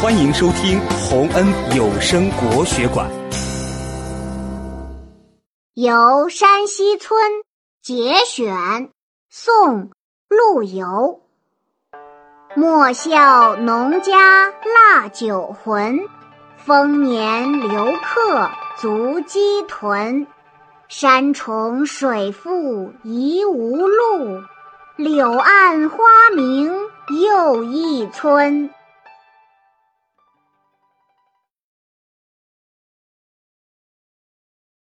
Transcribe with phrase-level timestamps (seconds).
[0.00, 1.44] 欢迎收听洪恩
[1.76, 3.10] 有声国学馆。
[5.74, 7.20] 游山西村
[7.82, 8.92] 节选
[9.28, 9.90] 宋
[10.28, 11.22] 陆游
[12.54, 15.98] 莫笑农家腊酒浑
[16.56, 20.28] 丰年留客足鸡豚。
[20.86, 24.42] 山重水复疑无路
[24.94, 26.72] 柳暗花明
[27.20, 28.70] 又一村。